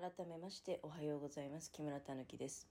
[0.00, 1.72] 改めましておはようございます。
[1.72, 2.68] 木村たぬきです、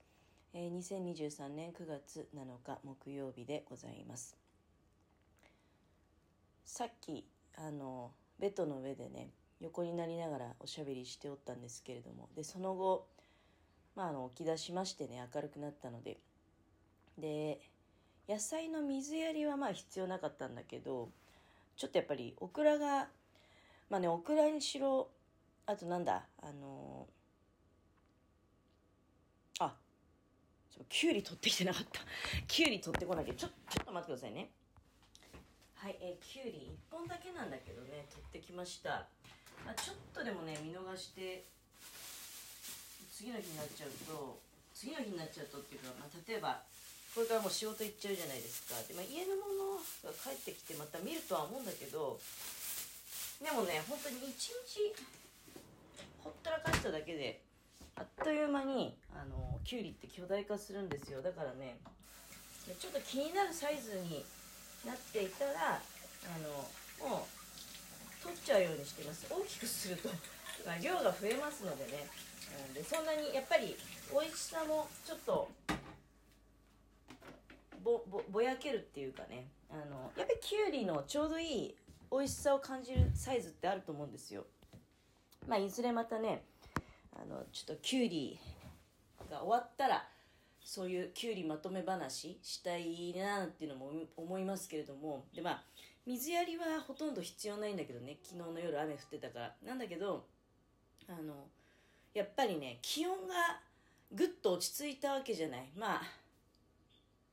[0.54, 4.38] えー、2023年9月7日木曜日でございます。
[6.64, 9.28] さっきあのベッドの上でね
[9.60, 13.06] 横になりながらおしゃべりしておったんですけれどもでその後、
[13.94, 16.16] まあ、あの起き出しましてね明るくなったので
[17.18, 17.60] で
[18.26, 21.10] 野菜の水やりはまあ必要なかったんだけど
[21.76, 23.08] ちょっとやっぱりオクラが
[23.90, 25.08] まあねオクラにしろ
[25.66, 29.74] あとなんだあのー、あ
[30.70, 32.00] ちょきゅうり取ってきてなかった。
[32.46, 34.50] きゅうり取ってこなきゃちょちょっと待ってくださいね。
[35.74, 39.06] はいえー、きゅうり1本だけなんだけどね取ってきました。
[39.64, 41.46] まあ、ちょっとでもね見逃して
[43.12, 44.38] 次の日になっちゃうと
[44.74, 46.62] 次の日になっちゃうとっていうか、まあ、例えば
[47.14, 48.78] これからもう仕事行っちゃうじゃないですか。
[48.86, 52.20] で、まあ、家のものが帰ってきてまた見るとは思うんだけど
[53.42, 54.94] でもね本当に一日
[56.22, 57.42] ほったらかしただけで
[57.98, 61.20] あっという間にあのきゅうりって巨大化するんですよ。
[61.20, 61.76] だからね
[62.78, 64.24] ちょっと気になるサイズに
[64.86, 69.26] なっていたらあのもう取っちゃうようにしてます。
[69.28, 70.08] 大きくすると
[70.80, 72.06] 量が増えますのでね、
[72.68, 73.76] うん、でそんなにやっぱり
[74.12, 75.48] 美味しさもちょっと
[77.82, 79.46] ぼぼぼやけるっていうかね。
[79.70, 81.74] あのやっぱりきゅうりのちょうどいい
[82.10, 84.46] 美味しさを感じるサイズってあると思うんですよ。
[85.46, 86.42] まあいずれまたね
[87.20, 88.38] あのちょっときゅうり
[89.30, 90.06] が終わったら
[90.62, 95.62] そういうきゅうりまとめ話したいなっていうのも思いますけれどもでまあ
[96.06, 99.54] 水やりはほとんど必要ないんだけどね昨日の夜雨降ってたから。
[99.66, 100.26] なんだけど
[101.08, 101.46] あの
[102.14, 103.60] やっぱりね気温が
[104.12, 105.68] ぐっと落ち着いたわけじゃない。
[105.76, 106.02] まあ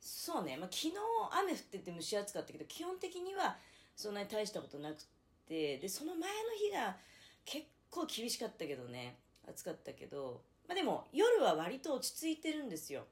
[0.02, 0.94] そうね、まあ、昨日
[1.39, 3.56] 雨降ってて蒸し暑かったけど基本的には
[3.95, 5.06] そんなに大したことなくて。
[5.47, 6.97] でその前の日が
[7.45, 9.19] 結構厳しかったけどね。
[9.50, 13.06] 暑かったけど、まあ、でも夜は割と落ち着いてるんですよ。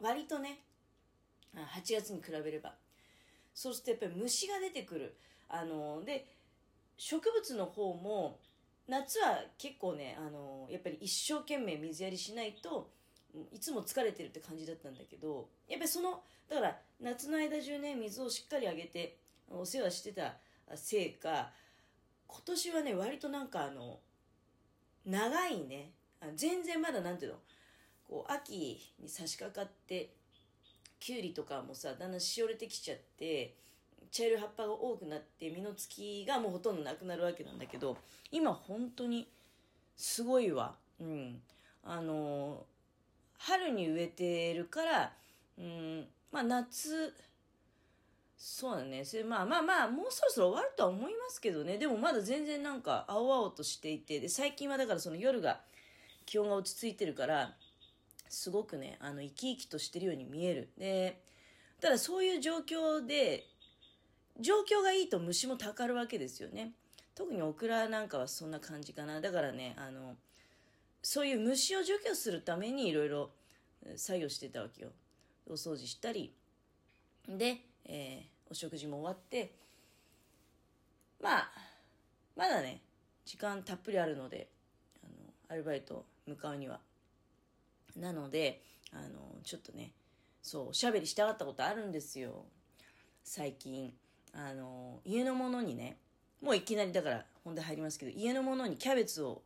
[0.00, 0.60] 割とね
[1.54, 2.74] 8月に比べれば。
[3.54, 5.16] そうするとやっぱり虫が出てくる。
[5.48, 6.26] あので
[6.96, 8.38] 植物の方も
[8.88, 12.90] 夏は結構ねあのやっぱり一生懸命水やりしないと
[13.52, 19.16] いつも疲れてるって感じだったんだけどやっぱりそのだから夏の間中ね水をしっかりあげて
[19.50, 20.34] お世話してた
[20.74, 21.50] せいか
[22.26, 23.98] 今年はね割となんかあの
[25.06, 25.90] 長いね。
[26.36, 27.38] 全然まだなんていうの？
[28.08, 30.10] こう秋に差し掛かって
[31.00, 33.54] きゅうりとかもさだんだんしおれてきちゃって
[34.10, 37.96] 茶色い葉っぱが多くなって実のつきがもうほとんどなくなるわけなんだけど
[38.30, 39.28] 今本当に
[39.96, 40.74] すごいわ。
[41.00, 41.40] うん。
[41.82, 42.64] あの
[43.38, 45.12] 春に植えてるから
[45.58, 47.14] うんまあ夏
[48.46, 55.60] そうだねそれまあまあまあもうそろそろ終わるとは思いますけどねでもまだ全然なんか青々としていてで最近はだからその夜が
[56.26, 57.54] 気温が落ち着いてるから
[58.34, 60.68] すごくね、あの、生き生きとしてるように見える。
[60.76, 61.20] で、
[61.80, 63.46] ただそういう状況で、
[64.40, 66.72] 状況がいいと虫もたかるわけですよね。
[67.14, 69.20] 特にオクラなんかはそんな感じかな。
[69.20, 70.16] だからね、あの、
[71.02, 73.30] そういう虫を除去するためにいろいろ
[73.96, 74.90] 作業してたわけよ。
[75.46, 76.34] お掃除したり。
[77.28, 78.23] で、えー、
[78.54, 79.52] お食事も終わって、
[81.20, 81.50] まあ、
[82.36, 82.82] まだね、
[83.24, 84.46] 時間たっぷりあるので、
[85.02, 85.12] あの、
[85.48, 86.78] アルバイト向かうには
[87.96, 88.62] なので、
[88.92, 89.90] あの、ちょっとね、
[90.40, 92.44] そう、おしゃべりしたかったことあるんですよ。
[93.24, 93.92] 最近。
[94.32, 95.96] あの、家のものにね、
[96.40, 99.42] もういきなりだから本題入りますけど、家のものにキャベツを、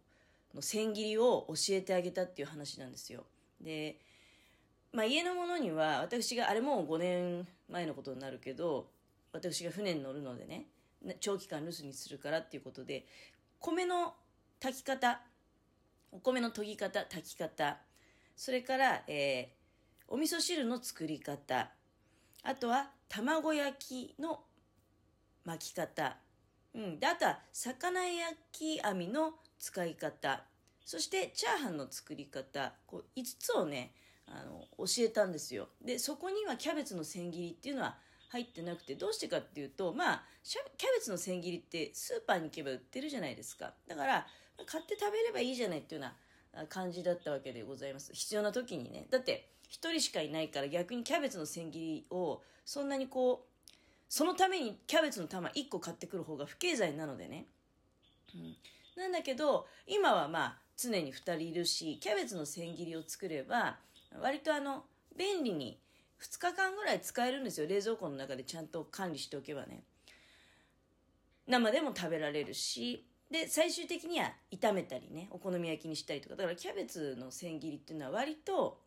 [0.55, 3.25] の千切りを教えてあげたっていう話なんですよ。
[3.59, 3.97] で、
[4.93, 8.89] まあ家のものには、私が、あれもう5年前のことになるけど、
[9.33, 10.67] 私が船に乗るのでね、
[11.21, 13.07] 長期間留守にするからっていうことで、
[13.61, 14.15] 米の
[14.61, 15.21] 炊き方、
[16.11, 17.79] お米の研ぎ方、炊き方、
[18.37, 21.71] それから、えー、お味噌汁の作り方、
[22.43, 24.41] あとは卵焼きの
[25.45, 26.17] 巻き方、
[26.75, 30.45] うん、であとは魚焼き網の使い方、
[30.85, 33.93] そしてチャーハンの作り方、こう5つをね、
[34.27, 35.69] あの教えたんですよ。
[35.85, 37.99] で、そこにはキャベツの千切りっていうのは
[38.29, 40.61] 入ってなくて、どうしてかっていうと、まあ、キャ
[40.97, 43.73] ベツの千切りってスーパーに行けば売ってるじゃないですか。
[43.87, 44.27] だから、
[44.67, 46.09] 買って食べればいいじゃないっていうよ
[46.55, 48.13] うな感じだったわけでございます。
[48.13, 49.07] 必要な時にね。
[49.11, 53.73] だって、一人しかいないから逆にキャベツの千切りを、そんなにこう、
[54.09, 57.47] そのためにキャベツの玉1個買ってくる方が不経済なのでね。
[58.35, 58.57] うん。
[58.97, 63.79] なんだけど、今はまあ、常に2人いるし、キャベツの千切りを作れば、
[64.21, 64.85] 割とあの、
[65.17, 65.79] 便利に
[66.21, 67.67] 2日間ぐらい使えるんですよ。
[67.67, 69.83] 冷蔵庫の中でちゃんと管理しておけばね。
[71.47, 76.37] 生でも食べられるし、で最終的には炒めたりねお好み焼きにしたりとか。
[76.37, 78.81] だからキャベツの千切りっていうのは割と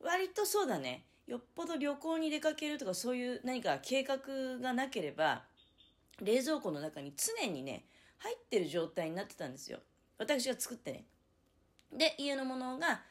[0.00, 1.04] 割とそうだね。
[1.26, 4.18] よっぽど旅行に出かけるとかそういう何か計画
[4.62, 5.44] がなければ
[6.22, 7.84] 冷蔵庫の中に常にね
[8.18, 9.80] 入ってる状態になってたんですよ。
[10.16, 11.04] 私が作ってね。
[11.92, 13.02] で家のものが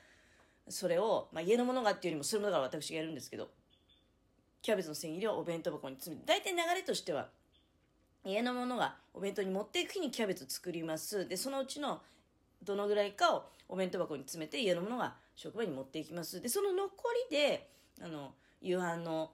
[0.70, 3.50] それを、まあ、家のものがっていうよりもそれもだから私がやるんですけど
[4.62, 7.30] キャベツの千切りをお弁当箱に詰めて大体流れとしては
[8.26, 11.28] 家のものがお弁当に持っていく日にキャベツ作ります。
[11.28, 12.02] でそのうちの
[12.64, 16.42] どのぐらいかをお弁当箱に詰めて家のものが職場に持っていきます。
[16.42, 16.92] でその残
[17.30, 17.70] りで
[18.02, 19.32] あの夕飯の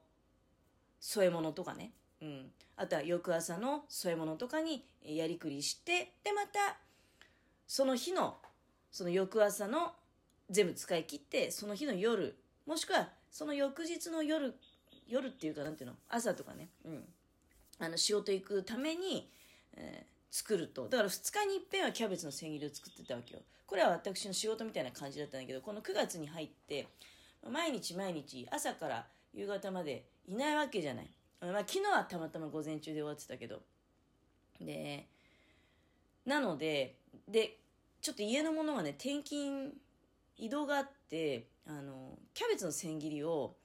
[1.00, 1.92] 添え物とかね、
[2.22, 6.78] うん、あとは翌朝の添え物とかにやりくりしてでまた
[7.68, 8.38] その日の
[8.92, 9.94] その翌朝の
[10.50, 12.36] 全部使い切ってその日の夜
[12.66, 14.54] もしくはその翌日の夜
[15.08, 15.96] 夜っていうかなんていうの？
[16.10, 17.04] 朝とかね、うん、
[17.80, 19.30] あの仕事行くために、
[19.76, 20.88] えー、作ると。
[20.88, 23.42] だから2日にいっぺんはキャベツの千切りを作ってたわけよ。
[23.66, 26.88] これは私の仕事みたいな感じだったんだけどこの9月に入って
[27.50, 31.10] 毎日毎日朝から夕方までいないわけじゃない、
[31.42, 33.62] まあ、昨日はたまたま午前中で終わってたけど。
[34.62, 35.08] で
[36.26, 36.96] なので
[37.28, 37.58] で
[38.02, 39.74] ちょっと家のものがね転勤
[40.38, 43.56] 移動があってあのキャベツの千切りを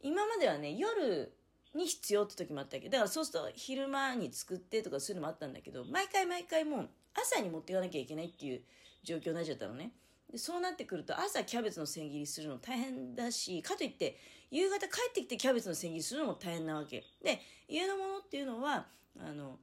[0.00, 1.32] 今まではね夜
[1.74, 2.86] に必要って時もあったけ。
[2.86, 8.62] どだからそうすると昼間に作ってとかそういうのもあったんだけど毎回毎回もう朝に持っていかなきゃいけないっていう
[9.04, 9.92] 状況になっちゃったのね。
[10.30, 14.18] でそうなってくると朝キャベツの千切りするの大変だしかといって
[14.50, 17.04] 夕方帰ってきてキャベツの千切りするのも大変なわけ。
[17.22, 18.86] で家のものっていうのは
[19.18, 19.58] あの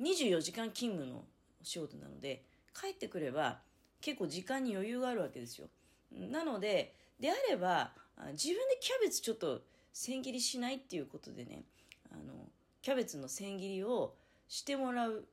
[0.00, 1.24] 24時間勤務の
[1.60, 2.44] お仕事なので
[2.78, 3.60] 帰ってくれば
[4.02, 5.68] 結構時間に余裕があるわけですよ
[6.12, 7.92] なのでであれば
[8.32, 9.62] 自分でキャベツちょっと
[9.92, 11.62] 千切りしないっていうことでね
[12.10, 12.34] あの
[12.82, 14.14] キャベツの千切りを
[14.48, 15.24] してもらう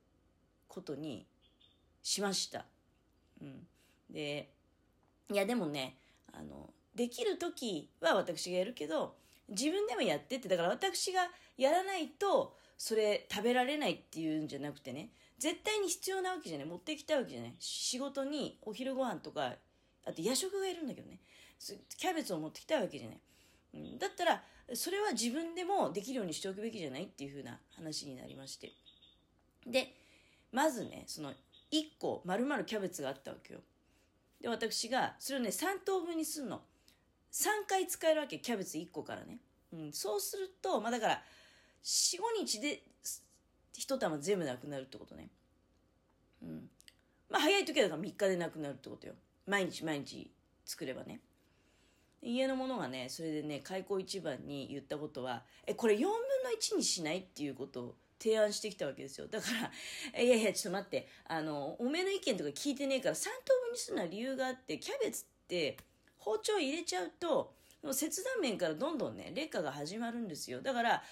[0.68, 1.26] ことに
[2.02, 2.64] しました。
[3.42, 3.66] うん、
[4.08, 4.48] で
[5.30, 5.96] いやでもね
[6.32, 9.14] あのできる時は私がやるけど
[9.50, 16.66] 自分でもやってってだから私がやらないとそれ食べられないっていうんじゃなくてね絶対に必要なわけじゃない。
[16.66, 17.54] 持ってきたわけじゃない。
[17.58, 19.54] 仕事にお昼ご飯とか
[20.04, 21.18] あと夜食がいるんだけどね。
[21.96, 23.98] キャベツを持ってきたわけじゃない。
[23.98, 24.42] だったら
[24.74, 28.72] それは自分でもできるようにしておくべきじゃないっていう風な話になりまして。
[29.66, 29.94] で
[30.52, 31.34] まずねその1
[31.98, 33.60] 個丸々キャベツがあったわけよ。
[34.42, 36.60] で私がそれをね3等分にするの。
[37.32, 39.38] 3回使えるわけキャベツ1個からね、
[39.72, 41.22] うん、そうするとまあだから
[41.84, 42.82] 45日で
[43.78, 45.30] 1玉全部なくなるってことね。
[46.42, 46.68] うん。
[47.30, 49.14] まあ早い時はだから3日でなくなるってことよ。
[49.46, 50.30] 毎日毎日
[50.64, 51.20] 作ればね。
[52.22, 56.12] 家の者がねそれでね開口一番に言ったことはえこれ4分の
[56.60, 59.26] 1にしないっていうことを提案してきたわけですよ。
[59.28, 59.46] だか
[60.14, 61.08] らいやいやちょっと待って。
[61.26, 65.78] あのおめえの意見とか聞いてねえから3等分にするのは理由があってキャベツって
[66.20, 67.52] 包丁入れちゃうと
[67.92, 70.60] 切断面からどんどんね劣化が始まるんですよ。
[70.60, 71.02] だから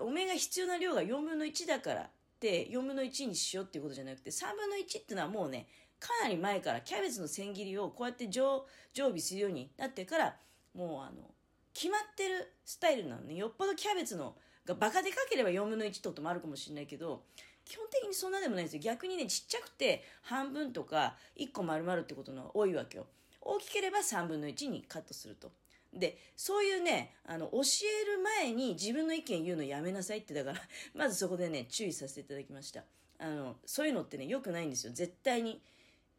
[0.00, 2.08] おめが必要な量が4分の1だからっ
[2.38, 5.66] て4分の1にしようっていうことじゃなくて3分の1っていうのはもうね
[5.98, 10.36] かなり前からキャベツの千切りをこうやって常常備するようになってから
[10.74, 11.30] もうあの
[11.72, 13.34] 決まってるスタイルなのね。
[13.34, 14.34] よっぽどキャベツの
[14.66, 17.22] がバカでかければ4分の1とともあるかもしれないけど
[17.64, 18.82] 基本的にそんなでもないんですよ。
[18.82, 23.06] 逆にねちっちゃくて半分とか1個丸々ってことの多いわけよ。
[23.40, 25.52] 大きければ3分の1にカットすると。
[25.92, 27.60] でそういうねあの教
[28.02, 30.60] える前に自分の意見言うのやめなさいってだから
[30.94, 32.84] まずそこでね注意させていただきました。
[33.18, 34.92] あのそういうのってね良くないんですよ。
[34.92, 35.60] 絶対に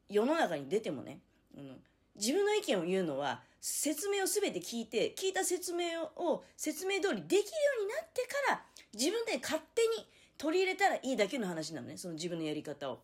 [0.09, 1.21] 世の中に出てもね、
[1.55, 1.83] うん、
[2.15, 7.43] 自分の意見を言うのは説明を全て聞いて聞いた説明を説明通りできるよ
[7.81, 10.05] うになってから自分で勝手に
[10.37, 11.97] 取り入れたらいいだけの話なのね。
[11.97, 13.03] その自分のやり方を。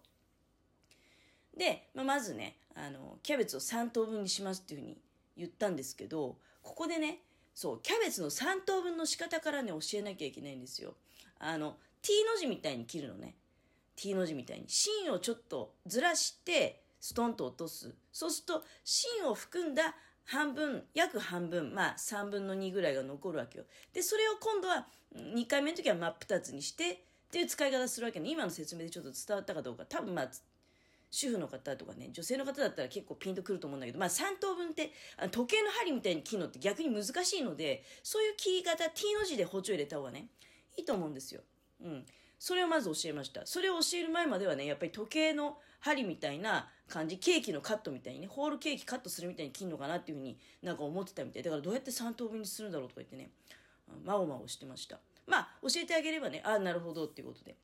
[1.58, 4.98] で、まあ、まずねあのキャベツを3等分にしますっていうふうに
[5.38, 7.20] 言ったんですけどここでね
[7.54, 10.94] そうキャベツの3等分の仕方からね教えなきゃいけないんですよ。
[11.40, 13.36] あの T の字みたいに切るのね
[13.96, 17.94] T の字みたいに芯をちょっとずらしてストンと落とす。
[18.12, 19.96] そうすると、芯を含んだ
[20.26, 23.66] 半分、約半分、まあ3分の2ぐらいが残るわけよ。
[23.94, 26.98] で、それを今度は2回目の時は真っ二つにして、っ
[27.30, 28.30] ていう使い方するわけね。
[28.30, 29.86] 今の説明でちょっと伝わったかどうか。
[29.86, 30.32] 多分まあ、
[31.10, 34.92] 主婦の方とかね、女性の方だったら結構ピンとくると思うんだけど、まあ3等分って
[35.32, 40.28] 時計の針みたいに切るのって逆に難しいので、そういう切り方 T の字で包丁入れた方がね、
[40.78, 41.42] いいと思うんですよ。
[41.82, 42.06] うん。
[42.40, 43.46] それをまず教えました。
[43.46, 51.44] それを教える前まではね、やっぱり時計の針みたいな感じ、ケーキのカットみたいにね、ホールケーキカットするみたいに切るのかなっていうふうになんか思ってたみたい。
[51.44, 53.32] だからどうやって3等分にするんだろうとか言ってね、
[54.06, 55.00] まおまおしてました。
[55.26, 57.56] まあ、教えてあげればね、ああ、なるほどっていうことで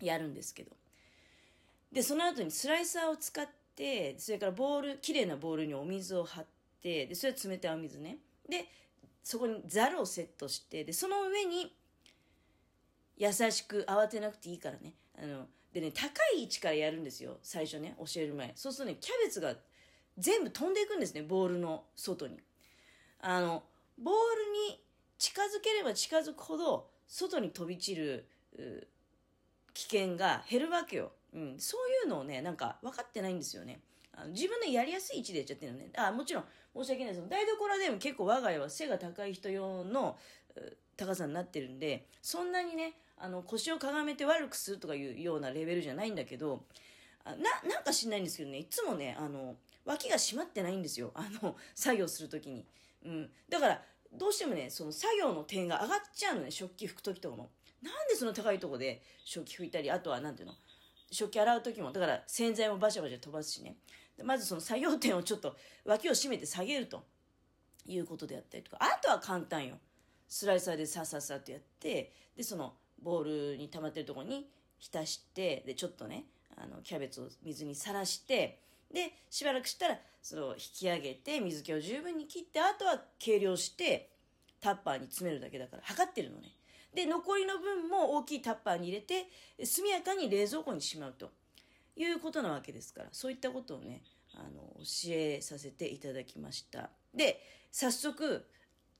[0.00, 0.70] やるんですけど。
[1.92, 6.44] でその後にスライサーを使ってそれからボール綺麗なボールにお水を張っ
[6.82, 8.18] てでそれは冷たいお水ね。
[8.48, 8.66] で
[9.22, 11.74] そこにざるをセットしてでその上に
[13.16, 14.92] 優しく慌てなくていいからね。
[15.18, 17.38] あのでね高い位置からやるんですよ。
[17.42, 18.52] 最初ね教える前。
[18.54, 19.54] そうするとねキャベツが
[20.18, 22.40] 全部飛んでいくんですねボールの外に。
[23.20, 23.62] あの
[23.98, 24.80] ボールに
[25.18, 28.28] 近づければ近づくほど外に飛び散る
[29.74, 33.80] 危険が減るわけよ、うん、そういうのをねなんか分かってないんですよね。
[34.12, 35.90] あの自分のやりやすい位置でやっちゃってるのね。
[35.96, 37.28] あもちろん申し訳ないです。
[37.28, 40.16] 台所でも結構我が家は背が高い人用の
[40.96, 46.64] 高さになってるんでそんなにねあの腰をかがめて悪くするとかいうようなレベルじゃないんだけど
[47.24, 47.34] な
[47.68, 48.58] なんか知んないんですけどね。
[48.58, 51.12] いつもねあの脇が締まってないんですよ。
[51.14, 52.64] あの作業する時に、
[53.04, 53.82] うん、だから
[54.14, 56.50] どうしてもねその作業の点が上がっちゃうのね。
[56.50, 57.50] 食器拭く時とかも。
[57.82, 60.54] なんでその高いとこで食器拭いたりあとは何ていうの？
[61.10, 63.76] 食器洗う時もだから洗剤もバシャバシャ飛ばすしね。
[64.24, 67.04] まずその作業点をちょっと脇を締めて下げると。
[67.88, 68.78] いうことであったりとか。
[68.80, 69.76] あとは簡単よ。
[70.28, 72.12] スライサーでさささっとやって。
[72.36, 75.62] でそのボウルに溜まってるとこに浸して。
[75.64, 76.24] でちょっとね
[76.56, 78.60] あのキャベツを水にさらして。
[78.92, 82.60] でしばらくしたらそれを引き上げて水気を十分に切って。
[82.60, 84.10] あとは計量して
[84.60, 85.82] タッパーに詰めるだけだから。
[85.84, 86.48] 測ってるのね。
[86.96, 89.28] で残りの分も大きいタッパーに入れて
[89.64, 91.30] 速やかに冷蔵庫にしまうと。
[91.96, 93.08] いうことなわけですから。
[93.12, 94.02] そういったことをね
[94.34, 96.90] あの教えさせていただきました。
[97.14, 97.40] で
[97.72, 98.46] 早速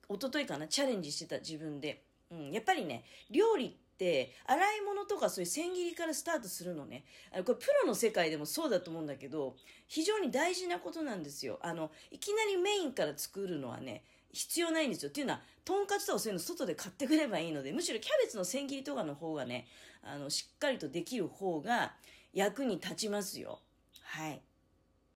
[0.09, 7.03] 一昨日かなチャレンジしてた自分で、うん、やっぱりね料理って洗い物とかそういう千切りからスタートするのね。
[7.31, 9.55] あのこれプロの世界でもそうだと思うんだけど
[9.87, 11.59] 非常に大事なことなんですよ。
[11.61, 14.03] あのいきなりメインから作るのはね
[14.37, 15.09] 必要ないんですよ。
[15.09, 19.65] っていうのはとんかつとかそういうの外で買ってくればいいのでむしろキャベツの千切りとかの方がね
[20.03, 21.93] あのしっかりとできる方が
[22.33, 23.59] 役に立ちますよ。
[24.01, 24.41] はい。